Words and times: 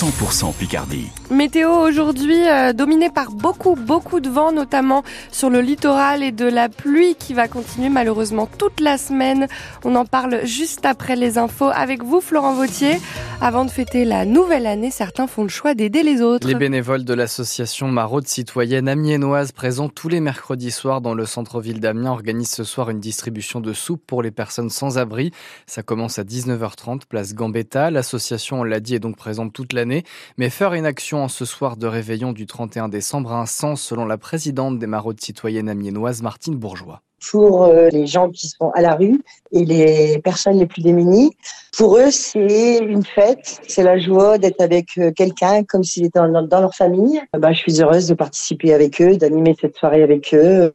100% 0.00 0.54
Picardie. 0.54 1.10
Météo 1.30 1.68
aujourd'hui 1.68 2.48
euh, 2.48 2.72
dominée 2.72 3.10
par 3.10 3.30
beaucoup, 3.32 3.74
beaucoup 3.74 4.20
de 4.20 4.30
vent, 4.30 4.50
notamment 4.50 5.02
sur 5.30 5.50
le 5.50 5.60
littoral 5.60 6.22
et 6.22 6.32
de 6.32 6.46
la 6.46 6.70
pluie 6.70 7.16
qui 7.16 7.34
va 7.34 7.48
continuer 7.48 7.90
malheureusement 7.90 8.46
toute 8.46 8.80
la 8.80 8.96
semaine. 8.96 9.46
On 9.84 9.94
en 9.96 10.06
parle 10.06 10.46
juste 10.46 10.86
après 10.86 11.16
les 11.16 11.36
infos 11.36 11.68
avec 11.68 12.02
vous, 12.02 12.22
Florent 12.22 12.54
Vautier. 12.54 12.98
Avant 13.42 13.66
de 13.66 13.70
fêter 13.70 14.06
la 14.06 14.24
nouvelle 14.24 14.66
année, 14.66 14.90
certains 14.90 15.26
font 15.26 15.42
le 15.42 15.50
choix 15.50 15.74
d'aider 15.74 16.02
les 16.02 16.22
autres. 16.22 16.48
Les 16.48 16.54
bénévoles 16.54 17.04
de 17.04 17.14
l'association 17.14 17.88
Maraude 17.88 18.26
citoyenne 18.26 18.88
amiénoise, 18.88 19.52
présents 19.52 19.90
tous 19.90 20.08
les 20.08 20.20
mercredis 20.20 20.70
soirs 20.70 21.02
dans 21.02 21.14
le 21.14 21.26
centre-ville 21.26 21.80
d'Amiens, 21.80 22.12
organisent 22.12 22.52
ce 22.52 22.64
soir 22.64 22.88
une 22.88 23.00
distribution 23.00 23.60
de 23.60 23.74
soupe 23.74 24.02
pour 24.06 24.22
les 24.22 24.30
personnes 24.30 24.70
sans 24.70 24.96
abri. 24.96 25.30
Ça 25.66 25.82
commence 25.82 26.18
à 26.18 26.22
19h30, 26.24 27.02
place 27.06 27.34
Gambetta. 27.34 27.90
L'association, 27.90 28.60
on 28.60 28.64
l'a 28.64 28.80
dit, 28.80 28.94
est 28.94 28.98
donc 28.98 29.16
présente 29.16 29.52
toute 29.52 29.74
l'année. 29.74 29.89
Mais 30.36 30.50
faire 30.50 30.74
une 30.74 30.86
action 30.86 31.24
en 31.24 31.28
ce 31.28 31.44
soir 31.44 31.76
de 31.76 31.86
réveillon 31.86 32.32
du 32.32 32.46
31 32.46 32.88
décembre 32.88 33.32
a 33.32 33.40
un 33.40 33.46
sens, 33.46 33.82
selon 33.82 34.06
la 34.06 34.18
présidente 34.18 34.78
des 34.78 34.86
maraudes 34.86 35.20
citoyennes 35.20 35.68
amiénoises, 35.68 36.22
Martine 36.22 36.56
Bourgeois 36.56 37.02
pour 37.30 37.64
euh, 37.64 37.88
les 37.90 38.06
gens 38.06 38.30
qui 38.30 38.48
sont 38.48 38.70
à 38.74 38.80
la 38.80 38.94
rue 38.94 39.20
et 39.52 39.64
les 39.64 40.20
personnes 40.22 40.58
les 40.58 40.66
plus 40.66 40.82
démunies. 40.82 41.36
Pour 41.76 41.96
eux, 41.96 42.10
c'est 42.10 42.78
une 42.78 43.04
fête, 43.04 43.60
c'est 43.66 43.82
la 43.82 43.98
joie 43.98 44.38
d'être 44.38 44.60
avec 44.60 44.88
euh, 44.98 45.12
quelqu'un 45.12 45.62
comme 45.64 45.84
s'ils 45.84 46.06
étaient 46.06 46.18
dans, 46.18 46.60
leur 46.60 46.74
famille. 46.74 47.20
Bah, 47.36 47.52
je 47.52 47.58
suis 47.58 47.80
heureuse 47.80 48.08
de 48.08 48.14
participer 48.14 48.74
avec 48.74 49.00
eux, 49.00 49.16
d'animer 49.16 49.54
cette 49.60 49.76
soirée 49.76 50.02
avec 50.02 50.34
eux 50.34 50.72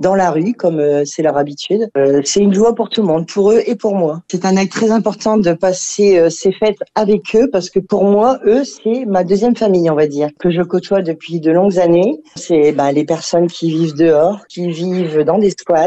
dans 0.00 0.14
la 0.14 0.30
rue 0.30 0.54
comme 0.54 1.04
c'est 1.04 1.22
leur 1.22 1.36
habitude. 1.36 1.90
c'est 2.24 2.40
une 2.40 2.54
joie 2.54 2.74
pour 2.74 2.88
tout 2.88 3.02
le 3.02 3.08
monde, 3.08 3.26
pour 3.26 3.52
eux 3.52 3.62
et 3.66 3.74
pour 3.74 3.94
moi. 3.94 4.22
C'est 4.28 4.44
un 4.44 4.56
acte 4.56 4.72
très 4.72 4.90
important 4.90 5.36
de 5.38 5.52
passer 5.52 6.30
ces 6.30 6.52
fêtes 6.52 6.78
avec 6.94 7.34
eux 7.34 7.48
parce 7.50 7.70
que 7.70 7.80
pour 7.80 8.04
moi, 8.04 8.38
eux, 8.46 8.64
c'est 8.64 9.04
ma 9.06 9.24
deuxième 9.24 9.56
famille, 9.56 9.90
on 9.90 9.94
va 9.94 10.06
dire, 10.06 10.28
que 10.38 10.50
je 10.50 10.62
côtoie 10.62 11.02
depuis 11.02 11.40
de 11.40 11.50
longues 11.50 11.78
années. 11.78 12.20
C'est 12.36 12.72
bah, 12.72 12.92
les 12.92 13.04
personnes 13.04 13.48
qui 13.48 13.70
vivent 13.70 13.94
dehors, 13.94 14.46
qui 14.48 14.70
vivent 14.70 15.24
dans 15.24 15.38
des 15.38 15.50
squats 15.50 15.77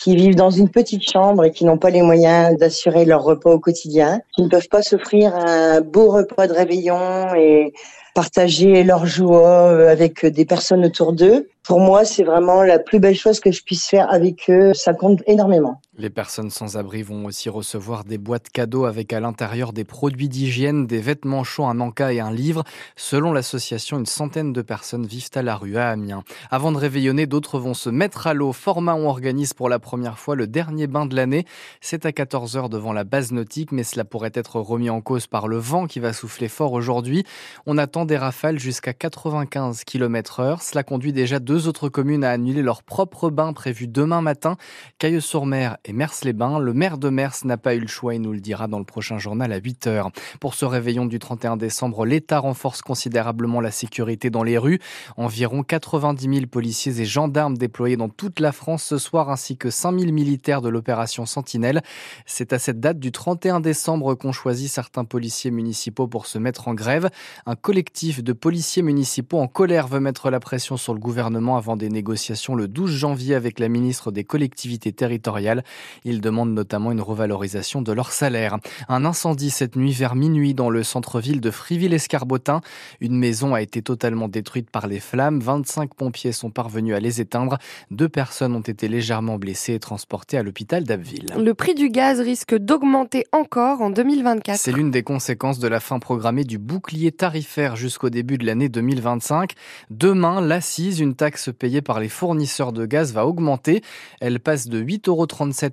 qui 0.00 0.16
vivent 0.16 0.36
dans 0.36 0.50
une 0.50 0.68
petite 0.68 1.08
chambre 1.08 1.44
et 1.44 1.50
qui 1.50 1.64
n'ont 1.64 1.78
pas 1.78 1.90
les 1.90 2.02
moyens 2.02 2.56
d'assurer 2.56 3.04
leur 3.04 3.22
repas 3.22 3.50
au 3.50 3.58
quotidien, 3.58 4.20
qui 4.34 4.42
ne 4.42 4.48
peuvent 4.48 4.68
pas 4.68 4.82
s'offrir 4.82 5.34
un 5.34 5.80
beau 5.80 6.10
repas 6.10 6.46
de 6.46 6.52
réveillon 6.52 7.34
et 7.34 7.72
partager 8.14 8.84
leur 8.84 9.06
joie 9.06 9.70
euh, 9.72 9.88
avec 9.88 10.26
des 10.26 10.44
personnes 10.44 10.84
autour 10.84 11.12
d'eux. 11.12 11.48
Pour 11.68 11.80
moi, 11.80 12.06
c'est 12.06 12.24
vraiment 12.24 12.62
la 12.62 12.78
plus 12.78 12.98
belle 12.98 13.14
chose 13.14 13.40
que 13.40 13.52
je 13.52 13.62
puisse 13.62 13.86
faire 13.86 14.10
avec 14.10 14.48
eux. 14.48 14.72
Ça 14.72 14.94
compte 14.94 15.22
énormément. 15.26 15.82
Les 15.98 16.08
personnes 16.08 16.48
sans 16.48 16.76
abri 16.76 17.02
vont 17.02 17.26
aussi 17.26 17.50
recevoir 17.50 18.04
des 18.04 18.16
boîtes 18.16 18.48
cadeaux 18.50 18.84
avec 18.84 19.12
à 19.12 19.20
l'intérieur 19.20 19.72
des 19.72 19.84
produits 19.84 20.28
d'hygiène, 20.28 20.86
des 20.86 21.00
vêtements 21.00 21.44
chauds, 21.44 21.66
un 21.66 21.80
encas 21.80 22.12
et 22.12 22.20
un 22.20 22.30
livre. 22.30 22.62
Selon 22.96 23.32
l'association, 23.32 23.98
une 23.98 24.06
centaine 24.06 24.52
de 24.52 24.62
personnes 24.62 25.04
vivent 25.04 25.28
à 25.34 25.42
la 25.42 25.56
rue 25.56 25.76
à 25.76 25.90
Amiens. 25.90 26.22
Avant 26.50 26.70
de 26.72 26.78
réveillonner, 26.78 27.26
d'autres 27.26 27.58
vont 27.58 27.74
se 27.74 27.90
mettre 27.90 28.28
à 28.28 28.32
l'eau. 28.32 28.52
Format, 28.52 28.94
on 28.94 29.08
organise 29.08 29.52
pour 29.52 29.68
la 29.68 29.80
première 29.80 30.20
fois 30.20 30.36
le 30.36 30.46
dernier 30.46 30.86
bain 30.86 31.04
de 31.04 31.16
l'année. 31.16 31.44
C'est 31.80 32.06
à 32.06 32.12
14h 32.12 32.70
devant 32.70 32.92
la 32.92 33.02
base 33.02 33.32
nautique, 33.32 33.72
mais 33.72 33.82
cela 33.82 34.04
pourrait 34.04 34.30
être 34.34 34.60
remis 34.60 34.88
en 34.88 35.00
cause 35.00 35.26
par 35.26 35.48
le 35.48 35.58
vent 35.58 35.86
qui 35.88 35.98
va 35.98 36.12
souffler 36.12 36.48
fort 36.48 36.72
aujourd'hui. 36.72 37.24
On 37.66 37.76
attend 37.76 38.04
des 38.04 38.16
rafales 38.16 38.60
jusqu'à 38.60 38.94
95 38.94 39.82
km 39.82 40.40
heure. 40.40 40.62
Cela 40.62 40.84
conduit 40.84 41.12
déjà 41.12 41.40
deux 41.40 41.57
autres 41.66 41.88
communes 41.88 42.24
à 42.24 42.30
annuler 42.30 42.62
leur 42.62 42.82
propre 42.82 43.30
bain 43.30 43.52
prévu 43.52 43.88
demain 43.88 44.20
matin. 44.20 44.56
Cailleux-sur-Mer 44.98 45.78
et 45.84 45.92
Mers-les-Bains. 45.92 46.58
Le 46.58 46.72
maire 46.72 46.98
de 46.98 47.08
Mers 47.08 47.34
n'a 47.44 47.56
pas 47.56 47.74
eu 47.74 47.80
le 47.80 47.88
choix, 47.88 48.14
il 48.14 48.20
nous 48.20 48.32
le 48.32 48.40
dira 48.40 48.68
dans 48.68 48.78
le 48.78 48.84
prochain 48.84 49.18
journal 49.18 49.52
à 49.52 49.58
8h. 49.58 50.10
Pour 50.40 50.54
ce 50.54 50.64
réveillon 50.64 51.06
du 51.06 51.18
31 51.18 51.56
décembre, 51.56 52.06
l'État 52.06 52.38
renforce 52.38 52.82
considérablement 52.82 53.60
la 53.60 53.70
sécurité 53.70 54.30
dans 54.30 54.42
les 54.42 54.58
rues. 54.58 54.78
Environ 55.16 55.62
90 55.62 56.22
000 56.22 56.46
policiers 56.46 57.00
et 57.00 57.04
gendarmes 57.04 57.56
déployés 57.56 57.96
dans 57.96 58.08
toute 58.08 58.40
la 58.40 58.52
France 58.52 58.84
ce 58.84 58.98
soir, 58.98 59.30
ainsi 59.30 59.56
que 59.56 59.70
5 59.70 59.98
000 59.98 60.12
militaires 60.12 60.62
de 60.62 60.68
l'opération 60.68 61.26
Sentinelle. 61.26 61.82
C'est 62.26 62.52
à 62.52 62.58
cette 62.58 62.80
date 62.80 62.98
du 62.98 63.12
31 63.12 63.60
décembre 63.60 64.14
qu'ont 64.14 64.32
choisi 64.32 64.68
certains 64.68 65.04
policiers 65.04 65.50
municipaux 65.50 66.06
pour 66.06 66.26
se 66.26 66.38
mettre 66.38 66.68
en 66.68 66.74
grève. 66.74 67.08
Un 67.46 67.56
collectif 67.56 68.22
de 68.22 68.32
policiers 68.32 68.82
municipaux 68.82 69.38
en 69.38 69.48
colère 69.48 69.88
veut 69.88 70.00
mettre 70.00 70.30
la 70.30 70.40
pression 70.40 70.76
sur 70.76 70.94
le 70.94 71.00
gouvernement 71.00 71.37
avant 71.56 71.76
des 71.76 71.88
négociations 71.88 72.54
le 72.54 72.68
12 72.68 72.90
janvier 72.90 73.34
avec 73.34 73.60
la 73.60 73.68
ministre 73.68 74.10
des 74.10 74.24
collectivités 74.24 74.92
territoriales. 74.92 75.64
Ils 76.04 76.20
demandent 76.20 76.52
notamment 76.52 76.92
une 76.92 77.00
revalorisation 77.00 77.82
de 77.82 77.92
leur 77.92 78.12
salaire. 78.12 78.58
Un 78.88 79.04
incendie 79.04 79.50
cette 79.50 79.76
nuit 79.76 79.92
vers 79.92 80.14
minuit 80.14 80.54
dans 80.54 80.70
le 80.70 80.82
centre-ville 80.82 81.40
de 81.40 81.50
Friville-Escarbotin. 81.50 82.60
Une 83.00 83.16
maison 83.16 83.54
a 83.54 83.62
été 83.62 83.82
totalement 83.82 84.28
détruite 84.28 84.70
par 84.70 84.86
les 84.86 85.00
flammes. 85.00 85.40
25 85.40 85.94
pompiers 85.94 86.32
sont 86.32 86.50
parvenus 86.50 86.94
à 86.94 87.00
les 87.00 87.20
éteindre. 87.20 87.58
Deux 87.90 88.08
personnes 88.08 88.54
ont 88.54 88.60
été 88.60 88.88
légèrement 88.88 89.38
blessées 89.38 89.74
et 89.74 89.80
transportées 89.80 90.38
à 90.38 90.42
l'hôpital 90.42 90.84
d'Abbeville. 90.84 91.26
Le 91.38 91.54
prix 91.54 91.74
du 91.74 91.88
gaz 91.88 92.20
risque 92.20 92.56
d'augmenter 92.56 93.24
encore 93.32 93.80
en 93.80 93.90
2024. 93.90 94.58
C'est 94.58 94.72
l'une 94.72 94.90
des 94.90 95.02
conséquences 95.02 95.58
de 95.58 95.68
la 95.68 95.80
fin 95.80 95.98
programmée 95.98 96.44
du 96.44 96.58
bouclier 96.58 97.12
tarifaire 97.12 97.76
jusqu'au 97.76 98.10
début 98.10 98.38
de 98.38 98.46
l'année 98.46 98.68
2025. 98.68 99.52
Demain, 99.90 100.40
l'assise, 100.40 101.00
une 101.00 101.14
taxe 101.14 101.27
payée 101.58 101.82
par 101.82 102.00
les 102.00 102.08
fournisseurs 102.08 102.72
de 102.72 102.86
gaz, 102.86 103.12
va 103.12 103.26
augmenter. 103.26 103.82
Elle 104.20 104.40
passe 104.40 104.68
de 104.68 104.80
8,37 104.80 105.08
euros 105.08 105.26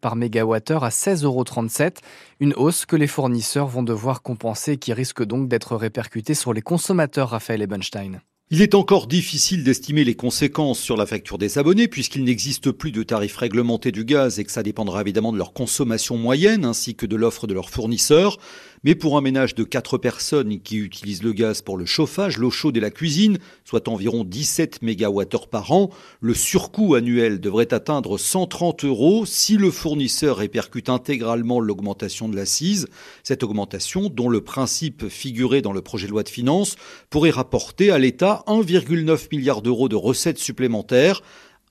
par 0.00 0.16
mégawattheure 0.16 0.84
à 0.84 0.90
16,37 0.90 1.24
euros. 1.24 1.44
Une 2.40 2.54
hausse 2.54 2.86
que 2.86 2.96
les 2.96 3.06
fournisseurs 3.06 3.66
vont 3.66 3.82
devoir 3.82 4.22
compenser 4.22 4.72
et 4.72 4.76
qui 4.76 4.92
risque 4.92 5.24
donc 5.24 5.48
d'être 5.48 5.76
répercutée 5.76 6.34
sur 6.34 6.52
les 6.52 6.62
consommateurs, 6.62 7.30
Raphaël 7.30 7.62
Ebenstein. 7.62 8.20
Il 8.52 8.62
est 8.62 8.74
encore 8.74 9.06
difficile 9.06 9.62
d'estimer 9.62 10.02
les 10.02 10.16
conséquences 10.16 10.80
sur 10.80 10.96
la 10.96 11.06
facture 11.06 11.38
des 11.38 11.56
abonnés 11.56 11.86
puisqu'il 11.86 12.24
n'existe 12.24 12.72
plus 12.72 12.90
de 12.90 13.04
tarifs 13.04 13.36
réglementés 13.36 13.92
du 13.92 14.04
gaz 14.04 14.40
et 14.40 14.44
que 14.44 14.50
ça 14.50 14.64
dépendra 14.64 15.02
évidemment 15.02 15.30
de 15.32 15.38
leur 15.38 15.52
consommation 15.52 16.16
moyenne 16.16 16.64
ainsi 16.64 16.96
que 16.96 17.06
de 17.06 17.14
l'offre 17.14 17.46
de 17.46 17.54
leurs 17.54 17.70
fournisseurs. 17.70 18.38
Mais 18.82 18.94
pour 18.94 19.18
un 19.18 19.20
ménage 19.20 19.54
de 19.54 19.62
4 19.62 19.98
personnes 19.98 20.58
qui 20.58 20.78
utilisent 20.78 21.22
le 21.22 21.34
gaz 21.34 21.60
pour 21.60 21.76
le 21.76 21.84
chauffage, 21.84 22.38
l'eau 22.38 22.50
chaude 22.50 22.78
et 22.78 22.80
la 22.80 22.90
cuisine, 22.90 23.36
soit 23.62 23.88
environ 23.88 24.24
17 24.24 24.80
MWh 24.80 25.48
par 25.50 25.70
an, 25.72 25.90
le 26.22 26.32
surcoût 26.32 26.94
annuel 26.94 27.40
devrait 27.40 27.74
atteindre 27.74 28.16
130 28.16 28.86
euros 28.86 29.26
si 29.26 29.58
le 29.58 29.70
fournisseur 29.70 30.38
répercute 30.38 30.88
intégralement 30.88 31.60
l'augmentation 31.60 32.30
de 32.30 32.36
l'assise. 32.36 32.86
Cette 33.22 33.42
augmentation, 33.42 34.08
dont 34.08 34.30
le 34.30 34.40
principe 34.40 35.08
figurait 35.08 35.60
dans 35.60 35.74
le 35.74 35.82
projet 35.82 36.06
de 36.06 36.12
loi 36.12 36.22
de 36.22 36.30
finances, 36.30 36.76
pourrait 37.10 37.28
rapporter 37.28 37.90
à 37.90 37.98
l'État 37.98 38.44
1,9 38.46 39.28
milliard 39.30 39.60
d'euros 39.60 39.90
de 39.90 39.96
recettes 39.96 40.38
supplémentaires 40.38 41.20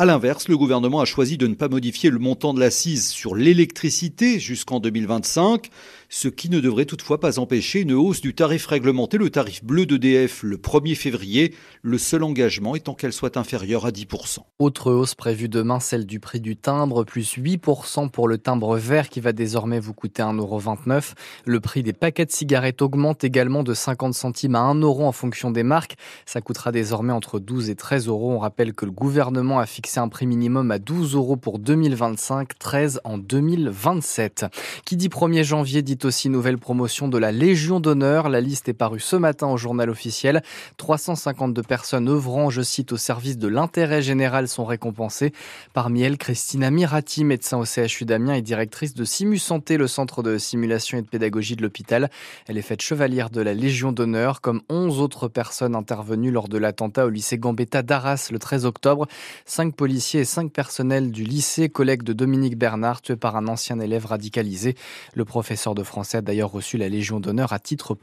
a 0.00 0.04
l'inverse, 0.04 0.46
le 0.46 0.56
gouvernement 0.56 1.00
a 1.00 1.04
choisi 1.04 1.38
de 1.38 1.48
ne 1.48 1.54
pas 1.54 1.68
modifier 1.68 2.10
le 2.10 2.20
montant 2.20 2.54
de 2.54 2.60
l'assise 2.60 3.08
sur 3.08 3.34
l'électricité 3.34 4.38
jusqu'en 4.38 4.78
2025, 4.78 5.70
ce 6.10 6.28
qui 6.28 6.48
ne 6.48 6.60
devrait 6.60 6.86
toutefois 6.86 7.20
pas 7.20 7.38
empêcher 7.38 7.80
une 7.80 7.92
hausse 7.92 8.22
du 8.22 8.34
tarif 8.34 8.66
réglementé, 8.66 9.18
le 9.18 9.28
tarif 9.28 9.62
bleu 9.62 9.84
d'EDF, 9.84 10.42
le 10.42 10.56
1er 10.56 10.94
février, 10.94 11.54
le 11.82 11.98
seul 11.98 12.22
engagement 12.22 12.74
étant 12.74 12.94
qu'elle 12.94 13.12
soit 13.12 13.36
inférieure 13.36 13.84
à 13.84 13.90
10%. 13.90 14.38
Autre 14.58 14.90
hausse 14.90 15.14
prévue 15.14 15.50
demain, 15.50 15.80
celle 15.80 16.06
du 16.06 16.18
prix 16.18 16.40
du 16.40 16.56
timbre, 16.56 17.04
plus 17.04 17.36
8% 17.36 18.08
pour 18.08 18.26
le 18.26 18.38
timbre 18.38 18.78
vert 18.78 19.10
qui 19.10 19.20
va 19.20 19.32
désormais 19.32 19.80
vous 19.80 19.92
coûter 19.92 20.22
1,29€. 20.22 21.12
Le 21.44 21.60
prix 21.60 21.82
des 21.82 21.92
paquets 21.92 22.24
de 22.24 22.32
cigarettes 22.32 22.80
augmente 22.80 23.22
également 23.22 23.62
de 23.62 23.74
50 23.74 24.14
centimes 24.14 24.54
à 24.54 24.60
1 24.60 24.76
euro 24.76 25.04
en 25.04 25.12
fonction 25.12 25.50
des 25.50 25.62
marques. 25.62 25.96
Ça 26.24 26.40
coûtera 26.40 26.72
désormais 26.72 27.12
entre 27.12 27.38
12 27.38 27.68
et 27.68 27.74
13 27.74 28.08
euros. 28.08 28.32
On 28.32 28.38
rappelle 28.38 28.72
que 28.72 28.86
le 28.86 28.92
gouvernement 28.92 29.58
a 29.58 29.66
fixé 29.66 30.00
un 30.00 30.08
prix 30.08 30.26
minimum 30.26 30.70
à 30.70 30.78
12 30.78 31.14
euros 31.14 31.36
pour 31.36 31.58
2025, 31.58 32.58
13 32.58 33.00
en 33.04 33.18
2027. 33.18 34.46
Qui 34.86 34.96
dit 34.96 35.08
1er 35.08 35.42
janvier 35.42 35.82
dit 35.82 35.97
aussi 36.04 36.28
nouvelle 36.28 36.58
promotion 36.58 37.08
de 37.08 37.18
la 37.18 37.32
Légion 37.32 37.80
d'honneur. 37.80 38.28
La 38.28 38.40
liste 38.40 38.68
est 38.68 38.74
parue 38.74 39.00
ce 39.00 39.16
matin 39.16 39.46
au 39.48 39.56
journal 39.56 39.90
officiel. 39.90 40.42
352 40.76 41.62
personnes 41.62 42.08
œuvrant, 42.08 42.50
je 42.50 42.62
cite, 42.62 42.92
au 42.92 42.96
service 42.96 43.38
de 43.38 43.48
l'intérêt 43.48 44.02
général 44.02 44.48
sont 44.48 44.64
récompensées. 44.64 45.32
Parmi 45.72 46.02
elles, 46.02 46.18
Christina 46.18 46.70
Mirati, 46.70 47.24
médecin 47.24 47.58
au 47.58 47.64
CHU 47.64 48.04
d'Amiens 48.04 48.34
et 48.34 48.42
directrice 48.42 48.94
de 48.94 49.04
Simu 49.04 49.38
Santé, 49.38 49.76
le 49.76 49.86
centre 49.86 50.22
de 50.22 50.38
simulation 50.38 50.98
et 50.98 51.02
de 51.02 51.08
pédagogie 51.08 51.56
de 51.56 51.62
l'hôpital. 51.62 52.10
Elle 52.46 52.58
est 52.58 52.62
faite 52.62 52.82
chevalière 52.82 53.30
de 53.30 53.40
la 53.40 53.54
Légion 53.54 53.92
d'honneur, 53.92 54.40
comme 54.40 54.62
11 54.68 55.00
autres 55.00 55.28
personnes 55.28 55.74
intervenues 55.74 56.30
lors 56.30 56.48
de 56.48 56.58
l'attentat 56.58 57.06
au 57.06 57.10
lycée 57.10 57.38
Gambetta 57.38 57.82
d'Arras 57.82 58.28
le 58.30 58.38
13 58.38 58.66
octobre. 58.66 59.06
Cinq 59.44 59.74
policiers 59.74 60.20
et 60.20 60.24
cinq 60.24 60.52
personnels 60.52 61.10
du 61.10 61.24
lycée, 61.24 61.68
collègues 61.68 62.02
de 62.02 62.12
Dominique 62.12 62.56
Bernard, 62.56 63.02
tués 63.02 63.16
par 63.16 63.36
un 63.36 63.48
ancien 63.48 63.80
élève 63.80 64.06
radicalisé. 64.06 64.74
Le 65.14 65.24
professeur 65.24 65.74
de 65.74 65.82
français 65.88 66.18
a 66.18 66.22
d'ailleurs 66.22 66.52
reçu 66.52 66.76
la 66.76 66.88
Légion 66.88 67.18
d'honneur 67.18 67.52
à 67.52 67.58
titre 67.58 67.96